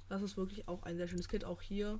das 0.09 0.23
ist 0.23 0.35
wirklich 0.35 0.67
auch 0.67 0.81
ein 0.81 0.97
sehr 0.97 1.07
schönes 1.07 1.27
Kit, 1.27 1.45
auch 1.45 1.61
hier. 1.61 1.99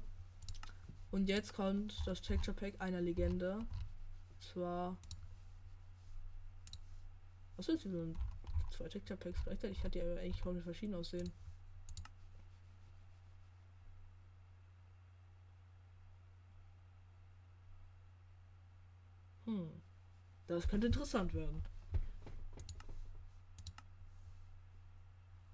Und 1.12 1.30
jetzt 1.30 1.54
kommt 1.54 1.96
das 2.08 2.24
Texture 2.24 2.56
Pack 2.56 2.82
einer 2.82 3.02
Legende. 3.02 3.60
Und 3.60 4.42
zwar. 4.42 4.98
Was 7.56 7.70
ist 7.70 7.86
denn 7.86 8.16
zwei 8.74 8.88
Texture 8.90 9.18
Packs 9.18 9.44
gleichzeitig? 9.44 9.78
Ich 9.78 9.84
hatte 9.84 10.00
ja 10.00 10.06
eigentlich 10.16 10.42
komplett 10.42 10.64
verschieden 10.66 10.96
aussehen. 10.96 11.32
Hm. 19.46 19.70
Das 20.48 20.68
könnte 20.68 20.88
interessant 20.88 21.34
werden. 21.34 21.64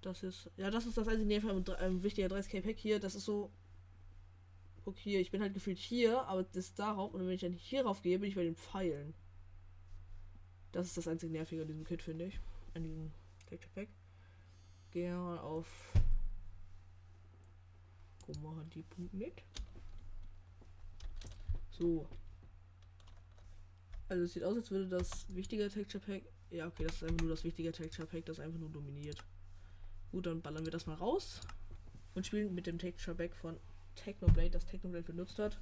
Das 0.02 0.22
ist. 0.22 0.50
Ja, 0.56 0.70
das 0.70 0.86
ist 0.86 0.96
das 0.96 1.08
einzige 1.08 1.34
ähm, 1.80 2.02
wichtiger 2.02 2.28
30k 2.28 2.62
Pack 2.62 2.78
hier. 2.78 3.00
Das 3.00 3.14
ist 3.14 3.24
so. 3.24 3.50
Okay, 4.84 5.18
ich 5.18 5.30
bin 5.30 5.42
halt 5.42 5.54
gefühlt 5.54 5.78
hier, 5.78 6.26
aber 6.26 6.42
das 6.42 6.74
darauf. 6.74 7.12
Und 7.12 7.20
wenn 7.20 7.34
ich 7.34 7.42
dann 7.42 7.52
hier 7.52 7.84
rauf 7.84 8.02
gehe, 8.02 8.18
bin 8.18 8.30
ich 8.30 8.34
bei 8.34 8.44
den 8.44 8.56
Pfeilen. 8.56 9.14
Das 10.72 10.86
ist 10.86 10.96
das 10.96 11.08
einzige 11.08 11.32
Nervige 11.32 11.62
an 11.62 11.68
diesem 11.68 11.84
Kit, 11.84 12.02
finde 12.02 12.26
ich. 12.26 12.40
An 12.74 12.82
diesem 12.84 13.10
Texture 13.46 13.72
Pack. 13.74 13.88
Gehen 14.90 15.12
wir 15.12 15.18
mal 15.18 15.38
auf. 15.38 15.66
Mit. 19.12 19.42
So. 21.70 22.06
Also 24.08 24.24
es 24.24 24.32
sieht 24.34 24.44
aus, 24.44 24.56
als 24.56 24.70
würde 24.70 24.88
das 24.88 25.26
wichtige 25.34 25.68
Texture 25.68 26.04
Pack. 26.04 26.22
Ja, 26.50 26.66
okay, 26.66 26.84
das 26.84 26.96
ist 26.96 27.04
einfach 27.04 27.20
nur 27.20 27.30
das 27.30 27.44
wichtige 27.44 27.72
Texture 27.72 28.06
Pack, 28.06 28.26
das 28.26 28.40
einfach 28.40 28.58
nur 28.58 28.70
dominiert. 28.70 29.24
Gut, 30.12 30.26
dann 30.26 30.42
ballern 30.42 30.64
wir 30.64 30.72
das 30.72 30.86
mal 30.86 30.94
raus 30.94 31.40
und 32.14 32.26
spielen 32.26 32.54
mit 32.54 32.66
dem 32.66 32.78
Texture 32.78 33.16
Pack 33.16 33.34
von 33.34 33.56
Technoblade, 33.94 34.50
das 34.50 34.66
Technoblade 34.66 35.04
benutzt 35.04 35.38
hat. 35.38 35.58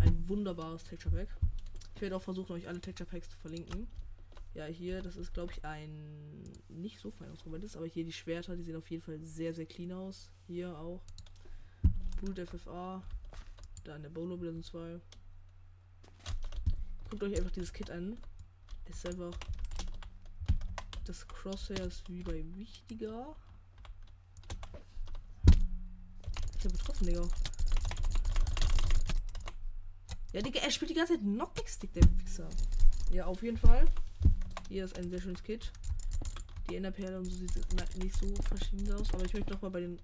Ein 0.00 0.28
wunderbares 0.28 0.84
Texture 0.84 1.14
Pack. 1.14 1.28
Ich 1.94 2.02
werde 2.02 2.16
auch 2.16 2.22
versuchen, 2.22 2.52
euch 2.52 2.68
alle 2.68 2.80
Texture 2.80 3.08
Packs 3.08 3.30
zu 3.30 3.38
verlinken. 3.38 3.88
Ja, 4.54 4.64
hier, 4.66 5.02
das 5.02 5.16
ist, 5.16 5.34
glaube 5.34 5.52
ich, 5.52 5.64
ein 5.64 6.42
nicht 6.68 6.98
so 6.98 7.12
Moment 7.44 7.64
ist, 7.64 7.76
aber 7.76 7.86
hier 7.86 8.04
die 8.04 8.12
Schwerter, 8.12 8.56
die 8.56 8.62
sehen 8.62 8.76
auf 8.76 8.90
jeden 8.90 9.02
Fall 9.02 9.18
sehr, 9.20 9.54
sehr 9.54 9.66
clean 9.66 9.92
aus. 9.92 10.30
Hier 10.46 10.76
auch. 10.76 11.02
Blut 12.20 12.38
FFA. 12.48 13.02
Da 13.84 13.96
in 13.96 14.02
der 14.02 14.10
Bolo 14.10 14.36
sind 14.36 14.64
zwei. 14.64 15.00
Guckt 17.10 17.22
euch 17.22 17.36
einfach 17.36 17.52
dieses 17.52 17.72
Kit 17.72 17.90
an. 17.90 18.18
Ist 18.88 19.06
einfach. 19.06 19.36
Das 21.04 21.26
Crosshair 21.26 21.86
ist 21.86 22.08
wie 22.08 22.22
bei 22.22 22.44
wichtiger. 22.56 23.34
Ich 26.58 26.64
hab 26.64 26.72
getroffen, 26.72 27.06
Digga. 27.06 27.28
Ja, 30.32 30.42
Digga, 30.42 30.60
er 30.60 30.70
spielt 30.70 30.90
die 30.90 30.94
ganze 30.94 31.14
Zeit 31.14 31.22
Knockback-Stick, 31.22 31.92
der 31.94 32.02
Wichser. 32.18 32.48
Ja, 33.10 33.26
auf 33.26 33.42
jeden 33.42 33.56
Fall. 33.56 33.86
Hier 34.68 34.84
ist 34.84 34.98
ein 34.98 35.08
sehr 35.08 35.20
schönes 35.20 35.42
Kit. 35.42 35.72
Die 36.68 36.76
Enderperle 36.76 37.18
und 37.18 37.24
so 37.24 37.30
sieht 37.30 37.96
nicht 37.96 38.16
so 38.16 38.34
verschieden 38.42 38.92
aus. 38.92 39.12
Aber 39.14 39.24
ich 39.24 39.32
möchte 39.32 39.52
noch 39.52 39.62
mal 39.62 39.70
bei 39.70 39.80
den 39.80 39.98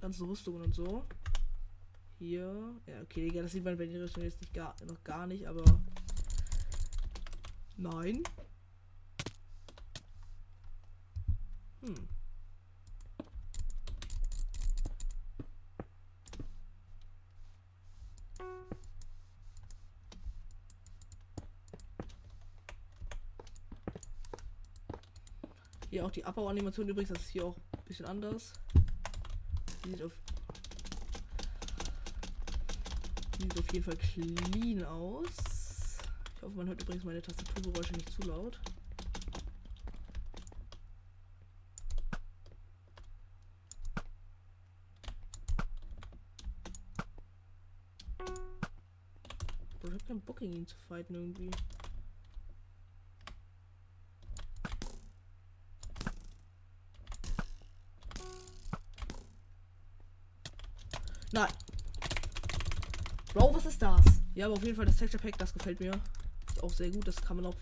ganzen 0.00 0.26
Rüstungen 0.26 0.62
und 0.62 0.74
so. 0.74 1.04
Hier. 2.18 2.74
Ja, 2.86 3.00
okay, 3.02 3.28
Digga, 3.28 3.42
das 3.42 3.52
sieht 3.52 3.64
man 3.64 3.78
bei 3.78 3.86
den 3.86 4.00
Rüstungen 4.00 4.28
jetzt 4.28 4.40
nicht 4.40 4.52
gar, 4.52 4.74
noch 4.84 5.02
gar 5.04 5.28
nicht, 5.28 5.46
aber. 5.46 5.64
Nein. 7.76 8.24
Hm. 11.82 12.08
Hier 25.98 26.06
auch 26.06 26.12
die 26.12 26.24
Abbauanimation 26.24 26.88
übrigens, 26.88 27.08
das 27.08 27.22
ist 27.22 27.30
hier 27.30 27.44
auch 27.44 27.56
ein 27.56 27.84
bisschen 27.84 28.06
anders. 28.06 28.52
Die 29.84 29.90
sieht 29.90 30.02
auf, 30.04 30.12
die 33.36 33.42
sieht 33.42 33.58
auf 33.58 33.72
jeden 33.72 33.84
Fall 33.84 33.96
clean 33.96 34.84
aus. 34.84 35.26
Ich 36.36 36.42
hoffe, 36.42 36.54
man 36.54 36.68
hört 36.68 36.80
übrigens 36.80 37.02
meine 37.02 37.20
Tastaturgeräusche 37.20 37.94
nicht 37.94 38.12
zu 38.12 38.22
laut. 38.28 38.60
Ich 49.82 49.90
hab 49.90 50.06
keinen 50.06 50.20
Bock 50.20 50.38
gegen 50.38 50.52
ihn 50.52 50.66
zu 50.68 50.76
fighten 50.86 51.16
irgendwie. 51.16 51.50
Ja, 64.38 64.46
aber 64.46 64.54
auf 64.54 64.62
jeden 64.62 64.76
Fall 64.76 64.86
das 64.86 64.94
Texture 64.94 65.20
Pack, 65.20 65.36
das 65.36 65.52
gefällt 65.52 65.80
mir. 65.80 65.90
Ist 66.46 66.62
auch 66.62 66.72
sehr 66.72 66.90
gut. 66.90 67.08
Das 67.08 67.16
kann 67.16 67.38
man 67.38 67.46
auch. 67.46 67.56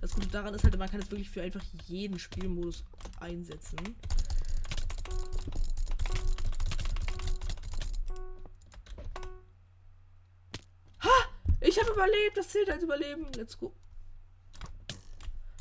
Das 0.00 0.12
Gute 0.12 0.28
daran 0.28 0.54
ist 0.54 0.62
halt, 0.62 0.78
man 0.78 0.88
kann 0.88 1.00
es 1.00 1.10
wirklich 1.10 1.28
für 1.28 1.42
einfach 1.42 1.64
jeden 1.88 2.16
Spielmodus 2.16 2.84
einsetzen. 3.18 3.76
Ha! 11.00 11.10
Ich 11.58 11.80
habe 11.80 11.90
überlebt. 11.90 12.36
Das 12.36 12.50
zählt 12.50 12.70
als 12.70 12.84
Überleben. 12.84 13.26
Let's 13.32 13.58
go. 13.58 13.74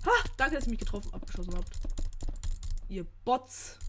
Ha! 0.05 0.11
Danke, 0.37 0.57
dass 0.57 0.65
ihr 0.65 0.69
mich 0.69 0.79
getroffen, 0.79 1.11
abgeschossen 1.11 1.55
habt. 1.55 1.71
Ihr 2.87 3.07
Bots. 3.25 3.79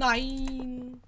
Nein! 0.00 0.98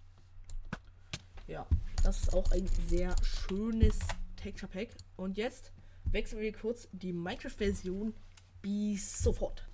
Ja, 1.46 1.66
das 2.02 2.24
ist 2.24 2.34
auch 2.34 2.50
ein 2.52 2.66
sehr 2.88 3.16
schönes 3.22 3.98
Texture 4.36 4.70
Pack. 4.70 4.90
Und 5.16 5.38
jetzt 5.38 5.72
wechseln 6.10 6.42
wir 6.42 6.52
kurz 6.52 6.88
die 6.92 7.14
Minecraft-Version 7.14 8.12
bis 8.60 9.22
sofort. 9.22 9.66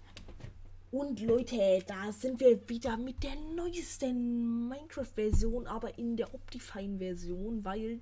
Und 0.93 1.21
Leute, 1.21 1.83
da 1.89 2.13
sind 2.13 2.39
wir 2.39 2.69
wieder 2.69 2.97
mit 2.97 3.25
der 3.25 3.35
neuesten 3.57 4.69
Minecraft-Version, 4.69 5.67
aber 5.67 5.99
in 5.99 6.17
der 6.17 6.33
Optifine-Version, 6.33 7.65
weil 7.65 7.99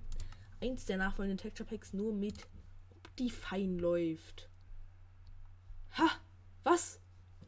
eins 0.61 0.85
der 0.85 0.99
nachfolgenden 0.99 1.39
Texture 1.39 1.67
Packs 1.67 1.95
nur 1.95 2.13
mit 2.13 2.47
Optifine 2.91 3.81
läuft. 3.81 4.51
Ha! 5.93 6.11
Was? 6.63 7.01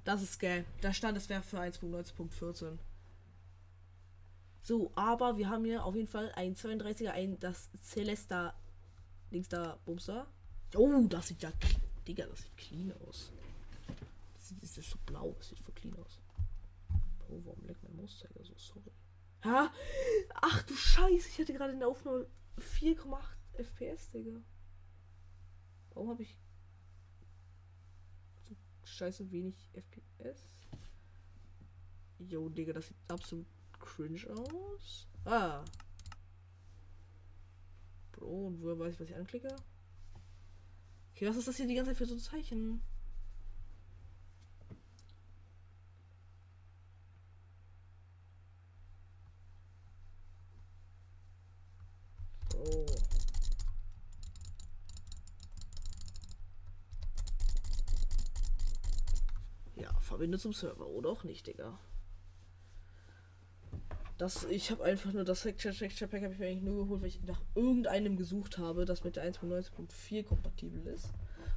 Das 0.05 0.23
ist 0.23 0.41
geil. 0.41 0.65
Da 0.81 0.95
stand, 0.95 1.19
es 1.19 1.29
wäre 1.29 1.43
für 1.43 1.61
1.19.14. 1.61 2.79
So, 4.69 4.93
aber 4.97 5.39
wir 5.39 5.49
haben 5.49 5.65
hier 5.65 5.83
auf 5.83 5.95
jeden 5.95 6.09
Fall 6.09 6.31
ein 6.33 6.55
32er, 6.55 7.13
ein 7.13 7.39
das 7.39 7.71
Celesta 7.81 8.55
links 9.31 9.49
da 9.49 9.79
Bumster. 9.87 10.27
Oh, 10.77 11.07
das 11.09 11.29
sieht 11.29 11.43
ja. 11.43 11.51
Digga, 12.07 12.27
das 12.27 12.43
sieht 12.43 12.55
clean 12.59 12.93
aus. 13.07 13.33
Das 14.35 14.51
ist 14.51 14.77
das 14.77 14.91
so 14.91 14.99
blau? 15.07 15.35
Das 15.39 15.49
sieht 15.49 15.59
voll 15.61 15.73
clean 15.75 15.95
aus. 15.95 16.21
Oh, 17.31 17.41
warum 17.47 17.65
leckt 17.65 17.83
mein 17.83 17.97
Mauszeiger 17.97 18.45
so? 18.45 18.53
Sorry. 18.59 18.93
Ha? 19.45 19.73
Ach 20.35 20.63
du 20.65 20.75
Scheiße, 20.75 21.29
ich 21.31 21.39
hatte 21.39 21.55
gerade 21.55 21.73
in 21.73 21.79
der 21.79 21.89
Aufnahme 21.89 22.27
4,8 22.59 23.23
FPS, 23.55 24.11
Digga. 24.11 24.39
Warum 25.95 26.11
habe 26.11 26.25
ich 26.25 26.37
so 28.47 28.55
scheiße 28.85 29.31
wenig 29.31 29.71
FPS? 29.73 30.47
Jo, 32.19 32.51
Digga, 32.51 32.75
das 32.75 32.89
sieht 32.89 32.99
absolut 33.09 33.47
cringe 33.79 34.27
aus. 34.31 35.07
Ah. 35.25 35.65
Bro, 38.13 38.47
und 38.47 38.63
woher 38.63 38.79
weiß 38.79 38.95
ich, 38.95 39.01
was 39.01 39.09
ich 39.09 39.17
anklicke? 39.17 39.55
Okay, 41.15 41.29
was 41.29 41.37
ist 41.37 41.49
das 41.49 41.57
hier 41.57 41.67
die 41.67 41.75
ganze 41.75 41.91
Zeit 41.91 41.99
für 41.99 42.07
so 42.07 42.15
ein 42.15 42.21
Zeichen? 42.21 42.83
Verbinde 60.19 60.39
zum 60.39 60.53
Server 60.53 60.89
oder 60.89 61.11
auch 61.11 61.23
nicht, 61.23 61.47
Digga. 61.47 61.79
Das, 64.19 64.43
ich 64.45 64.73
habe 64.73 64.83
einfach 64.83 65.13
nur 65.13 65.25
das 65.25 65.43
Texture, 65.43 65.73
Texture 65.73 66.11
Pack 66.11 66.25
habe 66.25 66.33
ich 66.33 66.41
mir 66.41 66.49
eigentlich 66.49 66.65
nur 66.65 66.85
geholt, 66.85 67.03
weil 67.03 67.09
ich 67.09 67.23
nach 67.23 67.41
irgendeinem 67.55 68.17
gesucht 68.17 68.59
habe, 68.59 68.85
das 68.85 69.05
mit 69.05 69.15
der 69.15 69.33
1.19.4 69.33 70.25
kompatibel 70.25 70.85
ist. 70.89 71.07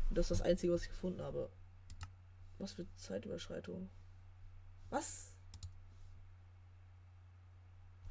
Und 0.10 0.17
das 0.17 0.30
ist 0.30 0.39
das 0.39 0.47
einzige, 0.47 0.71
was 0.71 0.84
ich 0.84 0.89
gefunden 0.89 1.21
habe. 1.21 1.50
Was 2.60 2.74
für 2.74 2.86
Zeitüberschreitung? 2.97 3.89
Was? 4.91 5.34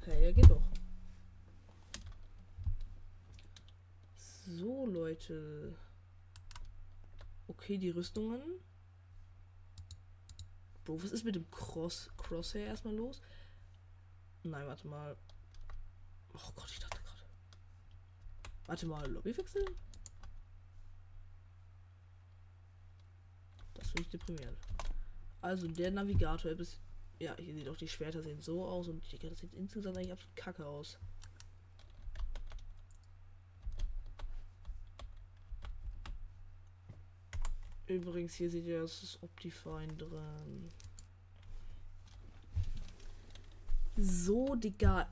Hey, 0.01 0.25
ja, 0.25 0.31
geht 0.33 0.49
doch. 0.49 0.67
So, 4.17 4.85
Leute. 4.85 5.77
Okay, 7.47 7.77
die 7.77 7.91
Rüstungen. 7.91 8.41
Bro, 10.83 11.01
was 11.03 11.11
ist 11.11 11.23
mit 11.23 11.35
dem 11.35 11.49
Cross 11.51 12.09
Crosshair 12.17 12.65
erstmal 12.65 12.95
los? 12.95 13.21
Nein, 14.43 14.65
warte 14.65 14.87
mal. 14.87 15.15
Oh 16.33 16.51
Gott, 16.55 16.71
ich 16.71 16.79
dachte 16.79 17.01
gerade. 17.01 17.21
Warte 18.65 18.85
mal, 18.87 19.09
Lobby 19.11 19.37
wechseln? 19.37 19.67
Das 23.73 23.87
finde 23.87 24.01
ich 24.01 24.09
deprimierend. 24.09 24.57
Also 25.41 25.67
der 25.67 25.91
Navigator 25.91 26.51
ist. 26.51 26.79
Ja, 27.19 27.35
hier 27.37 27.53
sieht 27.53 27.69
auch 27.69 27.77
die 27.77 27.87
Schwerter 27.87 28.23
sehen 28.23 28.41
so 28.41 28.65
aus 28.65 28.87
und 28.87 29.11
Digga, 29.11 29.29
das 29.29 29.39
sieht 29.39 29.53
insgesamt 29.53 29.97
eigentlich 29.97 30.11
absolut 30.11 30.35
kacke 30.35 30.65
aus. 30.65 30.97
Übrigens, 37.85 38.33
hier 38.33 38.49
seht 38.49 38.65
ihr, 38.65 38.81
es 38.81 39.03
ist 39.03 39.21
Optifine 39.21 39.93
drin. 39.97 40.71
So, 43.97 44.55
Digga. 44.55 45.07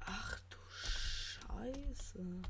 Ach 0.00 0.40
du 0.48 0.56
Scheiße. 0.70 2.42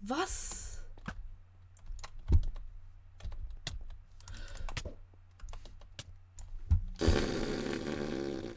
Was? 0.00 0.80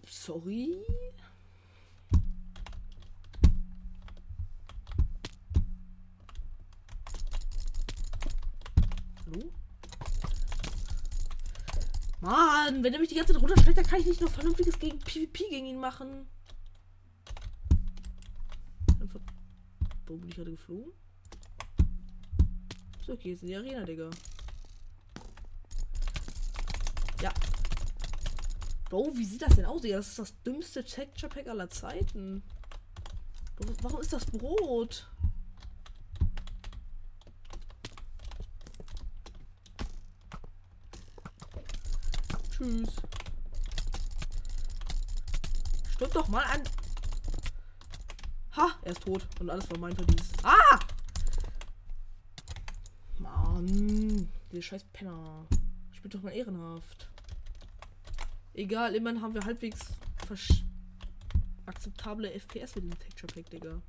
Sorry. 0.07 0.85
Mann, 12.21 12.83
wenn 12.83 12.93
er 12.93 12.99
mich 12.99 13.09
die 13.09 13.15
ganze 13.15 13.33
Zeit 13.33 13.41
runterschlägt, 13.41 13.77
dann 13.77 13.85
kann 13.85 13.99
ich 13.99 14.05
nicht 14.05 14.21
noch 14.21 14.29
vernünftiges 14.29 14.77
gegen 14.77 14.99
PvP 14.99 15.49
gegen 15.49 15.65
ihn 15.65 15.79
machen. 15.79 16.27
Wo 20.05 20.17
bin 20.17 20.29
ich 20.29 20.35
gerade 20.35 20.51
geflogen? 20.51 20.91
So, 23.05 23.13
okay, 23.13 23.31
jetzt 23.31 23.41
in 23.43 23.47
die 23.47 23.55
Arena, 23.55 23.83
Digga. 23.83 24.09
Ja. 27.21 27.33
Bro, 28.89 29.13
wie 29.15 29.25
sieht 29.25 29.41
das 29.41 29.55
denn 29.55 29.65
aus, 29.65 29.81
Digga? 29.81 29.97
Das 29.97 30.09
ist 30.09 30.19
das 30.19 30.43
dümmste 30.43 30.83
Texture 30.83 31.31
Pack 31.31 31.47
aller 31.47 31.69
Zeiten. 31.69 32.43
Warum 33.81 34.01
ist 34.01 34.11
das 34.11 34.25
Brot? 34.25 35.07
Tschüss. 42.61 42.95
Stimmt 45.93 46.15
doch 46.15 46.27
mal 46.27 46.43
an. 46.43 46.61
Ha, 48.55 48.75
er 48.83 48.91
ist 48.91 49.01
tot. 49.01 49.27
Und 49.39 49.49
alles 49.49 49.67
war 49.71 49.79
mein 49.79 49.95
Verdienst. 49.95 50.35
Ah! 50.43 50.79
Mann. 53.17 54.29
Diese 54.51 54.61
scheiß 54.61 54.83
Penner. 54.93 55.47
Spielt 55.91 56.13
doch 56.13 56.21
mal 56.21 56.33
ehrenhaft. 56.33 57.09
Egal, 58.53 58.93
immerhin 58.93 59.23
haben 59.23 59.33
wir 59.33 59.43
halbwegs 59.43 59.79
akzeptable 61.65 62.29
FPS 62.29 62.75
mit 62.75 62.83
dem 62.83 62.99
Texture 62.99 63.33
Pack, 63.33 63.49
Digga. 63.49 63.81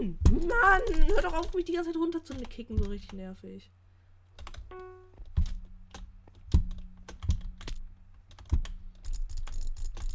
Mann! 0.00 1.06
Hör 1.06 1.22
doch 1.22 1.32
auf, 1.34 1.54
mich 1.54 1.66
die 1.66 1.72
ganze 1.72 1.92
Zeit 1.92 2.00
runter 2.00 2.24
zu 2.24 2.34
kicken, 2.34 2.78
so 2.78 2.88
richtig 2.88 3.12
nervig. 3.12 3.70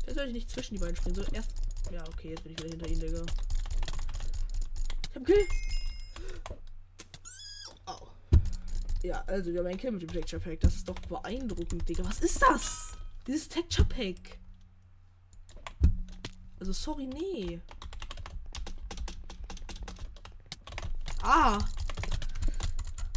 Jetzt 0.06 0.15
soll 0.15 0.28
ich 0.28 0.34
nicht 0.34 0.50
zwischen 0.50 0.76
die 0.76 0.80
beiden 0.80 0.95
springen, 0.95 1.15
so 1.15 1.24
erst. 1.34 1.52
Ja, 1.91 2.04
okay, 2.08 2.30
jetzt 2.30 2.43
bin 2.43 2.54
ich 2.54 2.60
wieder 2.60 2.69
hinter 2.69 2.88
ihnen, 2.88 3.00
Digga. 3.00 3.26
Ich 5.02 5.10
hab 5.10 5.15
einen 5.17 5.26
Kill! 5.26 5.48
Oh. 7.88 8.08
Ja, 9.04 9.24
also 9.28 9.52
wir 9.52 9.60
haben 9.60 9.67
einen 9.67 9.78
Kill 9.78 9.91
mit 9.91 10.02
dem 10.02 10.12
Texture 10.12 10.41
Pack. 10.41 10.60
Das 10.62 10.76
ist 10.76 10.88
doch 10.88 11.00
beeindruckend, 11.00 11.88
Digga. 11.88 12.04
Was 12.06 12.21
ist 12.21 12.41
das? 12.41 12.98
Dieses 13.28 13.48
Texture 13.48 13.88
Pack. 13.88 14.39
Also 16.60 16.71
sorry, 16.71 17.08
nee. 17.08 17.60
Ah. 21.27 21.57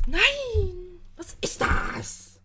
Nein! 0.07 0.99
Was 1.15 1.37
ist 1.43 1.61
das? 1.61 2.41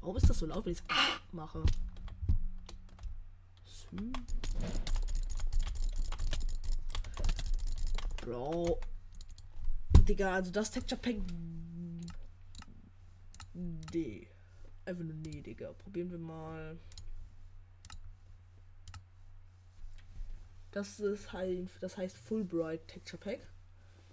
Warum 0.00 0.16
ist 0.16 0.28
das 0.28 0.38
so 0.38 0.46
laut, 0.46 0.64
wenn 0.64 0.72
ich 0.72 0.80
es 0.80 0.84
mache? 1.32 1.62
Bro. 8.22 8.80
Digga, 10.00 10.34
also 10.34 10.50
das 10.50 10.72
Texture 10.72 11.00
Pack. 11.00 11.14
Nee. 13.54 14.26
Einfach 14.84 15.04
nur 15.04 15.14
nee, 15.14 15.42
Digga. 15.42 15.72
Probieren 15.74 16.10
wir 16.10 16.18
mal. 16.18 16.76
Das 20.72 21.00
ist 21.00 21.32
halt, 21.32 21.70
das 21.80 21.96
heißt 21.96 22.16
Fulbright 22.16 22.86
Texture 22.88 23.18
Pack. 23.18 23.40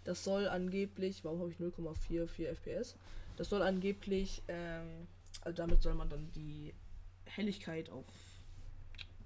Das 0.03 0.23
soll 0.23 0.47
angeblich, 0.47 1.23
warum 1.23 1.39
habe 1.39 1.51
ich 1.51 1.57
0,44 1.57 2.47
FPS? 2.47 2.95
Das 3.37 3.49
soll 3.49 3.61
angeblich, 3.61 4.43
ähm, 4.47 5.07
also 5.41 5.57
damit 5.57 5.81
soll 5.81 5.95
man 5.95 6.09
dann 6.09 6.31
die 6.33 6.73
Helligkeit 7.25 7.89
auf 7.89 8.05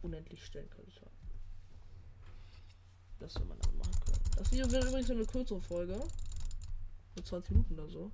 unendlich 0.01 0.43
stellen 0.45 0.69
können. 0.69 0.91
Das 3.19 3.33
soll 3.33 3.45
man 3.45 3.59
dann 3.59 3.77
machen 3.77 3.93
können. 4.05 4.19
Das 4.37 4.49
hier 4.49 4.71
wird 4.71 4.85
übrigens 4.85 5.11
eine 5.11 5.25
kürzere 5.25 5.59
Folge. 5.59 5.95
Nur 7.15 7.25
20 7.25 7.51
Minuten 7.51 7.73
oder 7.73 7.89
so. 7.89 8.11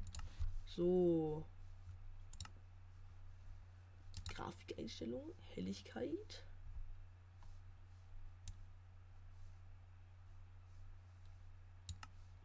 So. 0.66 1.46
Grafikeinstellung, 4.30 5.32
Helligkeit. 5.54 6.44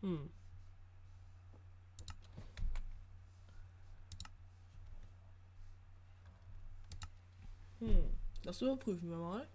Hm. 0.01 0.31
Hm. 7.81 8.11
Das 8.43 8.63
überprüfen 8.63 9.11
wir 9.11 9.19
mal. 9.19 9.47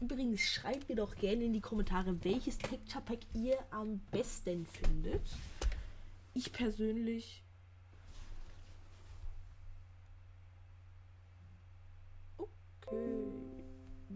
Übrigens, 0.00 0.40
schreibt 0.40 0.88
mir 0.88 0.96
doch 0.96 1.14
gerne 1.14 1.44
in 1.44 1.52
die 1.52 1.60
Kommentare, 1.60 2.24
welches 2.24 2.56
Texture 2.58 3.04
Pack 3.04 3.20
ihr 3.34 3.58
am 3.70 4.00
besten 4.10 4.66
findet. 4.66 5.22
Ich 6.32 6.52
persönlich 6.52 7.42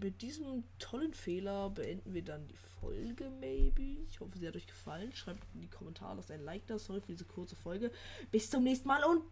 mit 0.04 0.22
diesem 0.22 0.64
tollen 0.78 1.14
Fehler 1.14 1.70
beenden 1.70 2.12
wir 2.12 2.22
dann 2.22 2.46
die 2.46 2.56
Folge, 2.56 3.30
maybe. 3.40 4.04
Ich 4.10 4.20
hoffe, 4.20 4.38
sie 4.38 4.46
hat 4.46 4.56
euch 4.56 4.66
gefallen. 4.66 5.14
Schreibt 5.14 5.42
in 5.54 5.62
die 5.62 5.70
Kommentare, 5.70 6.16
lasst 6.16 6.30
ein 6.30 6.44
Like 6.44 6.66
da. 6.66 6.78
Sorry 6.78 7.00
für 7.00 7.12
diese 7.12 7.24
kurze 7.24 7.56
Folge. 7.56 7.90
Bis 8.30 8.50
zum 8.50 8.64
nächsten 8.64 8.88
Mal 8.88 9.02
und 9.04 9.22